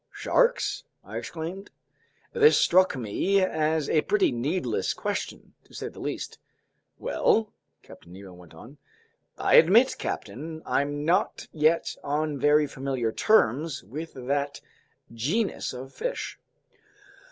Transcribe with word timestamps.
"Sharks?" 0.11 0.83
I 1.03 1.17
exclaimed. 1.17 1.69
This 2.33 2.57
struck 2.57 2.97
me 2.97 3.39
as 3.43 3.87
a 3.87 4.01
pretty 4.01 4.31
needless 4.31 4.95
question, 4.95 5.53
to 5.65 5.75
say 5.75 5.89
the 5.89 5.99
least. 5.99 6.39
"Well?" 6.97 7.53
Captain 7.83 8.11
Nemo 8.13 8.33
went 8.33 8.55
on. 8.55 8.79
"I 9.37 9.57
admit, 9.57 9.97
captain, 9.99 10.63
I'm 10.65 11.05
not 11.05 11.47
yet 11.53 11.95
on 12.03 12.39
very 12.39 12.65
familiar 12.65 13.11
terms 13.11 13.83
with 13.83 14.13
that 14.15 14.59
genus 15.13 15.71
of 15.71 15.93
fish." 15.93 16.39